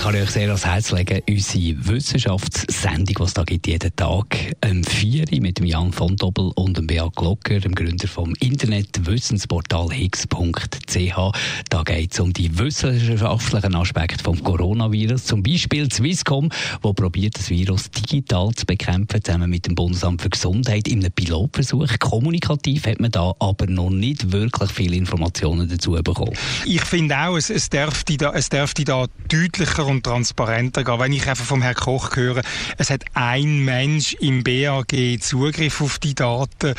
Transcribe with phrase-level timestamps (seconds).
[0.00, 4.34] ich kann euch sehr ans Herz legen, unsere Wissenschaftssendung, die es da gibt, jeden Tag,
[4.64, 9.90] um 4 mit dem Jan von Dobbel und dem Beat Glocker, dem Gründer vom Internetwissensportal
[9.90, 11.38] higgs.ch.
[11.68, 15.26] Da geht es um die wissenschaftlichen Aspekte vom Coronavirus.
[15.26, 16.48] Zum Beispiel Swisscom,
[16.80, 21.12] wo probiert das Virus digital zu bekämpfen, zusammen mit dem Bundesamt für Gesundheit in einem
[21.12, 21.98] Pilotversuch.
[21.98, 26.32] Kommunikativ hat man da aber noch nicht wirklich viele Informationen dazu bekommen.
[26.64, 30.98] Ich finde auch, es, es, dürfte da, es dürfte da deutlicher und transparenter gehen.
[30.98, 32.42] Wenn ich einfach vom Herrn Koch höre,
[32.78, 36.74] es hat ein Mensch im BAG Zugriff auf die Daten,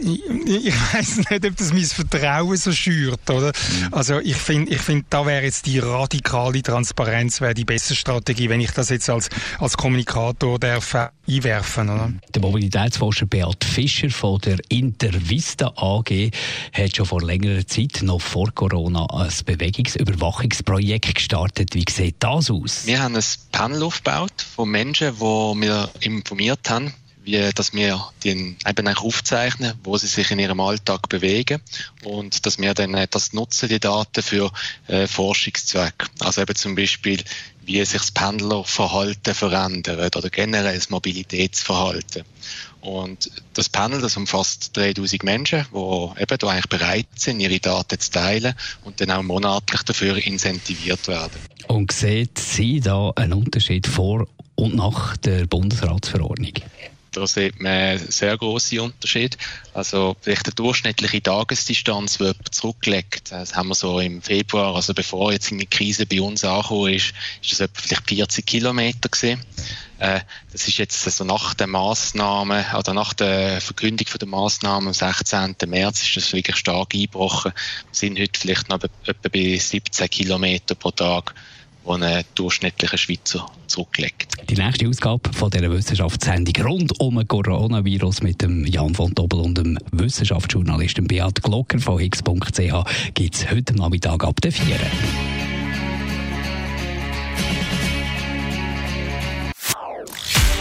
[0.00, 3.48] ich weiß nicht, ob das mein Vertrauen so schürt, oder?
[3.48, 3.94] Mhm.
[3.94, 8.48] Also ich finde, ich finde, da wäre jetzt die radikale Transparenz wäre die beste Strategie,
[8.48, 10.94] wenn ich das jetzt als als Kommunikator darf
[11.28, 12.12] einwerfen, oder?
[12.34, 16.30] Der Mobilitätsforscher Beat Fischer von der Intervista AG
[16.72, 21.74] hat schon vor längerer Zeit, noch vor Corona, ein Bewegungsüberwachungsprojekt gestartet.
[21.74, 22.86] Wie sieht das aus?
[22.86, 26.92] Wir haben ein Panel aufgebaut von Menschen, die wir informiert haben
[27.24, 31.60] wie dass wir den eben aufzeichnen, wo sie sich in ihrem Alltag bewegen
[32.02, 34.50] und dass wir dann das nutzen, die Daten für
[34.88, 36.06] äh, Forschungszwecke.
[36.20, 37.22] Also eben zum Beispiel,
[37.64, 42.24] wie sich das Pendlerverhalten verändert oder generell das Mobilitätsverhalten.
[42.80, 48.00] Und das Panel, das umfasst 3000 Menschen, die eben da eigentlich bereit sind, ihre Daten
[48.00, 51.38] zu teilen und dann auch monatlich dafür incentiviert werden.
[51.68, 56.54] Und sieht Sie da einen Unterschied vor und nach der Bundesratsverordnung?
[57.12, 59.36] Da sieht man sehr große Unterschiede.
[59.74, 63.30] Also vielleicht eine durchschnittliche Tagesdistanz, die jemand zurücklegt.
[63.30, 67.12] Das haben wir so im Februar, also bevor jetzt eine Krise bei uns angekommen ist,
[67.42, 69.40] ist das etwa vielleicht 40 Kilometer gewesen.
[69.98, 74.88] Äh, das ist jetzt also nach der Maßnahme oder nach der Verkündung von der Maßnahme
[74.88, 75.54] am 16.
[75.66, 77.52] März ist das wirklich stark eingebrochen.
[77.52, 81.34] Wir sind heute vielleicht noch etwa bei 17 Kilometer pro Tag
[81.84, 84.36] die ein durchschnittlicher Schweizer zurücklegt.
[84.48, 89.40] Die nächste Ausgabe von dieser Wissenschaftssendung rund um ein Coronavirus mit dem Jan von Dobbel
[89.40, 94.76] und dem Wissenschaftsjournalisten Beat Glocker von x.ch gibt es heute Nachmittag ab der 4.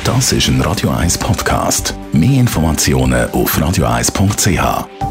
[0.03, 1.94] Das ist ein Radio 1 Podcast.
[2.12, 5.11] Mehr Informationen auf radio1.ch.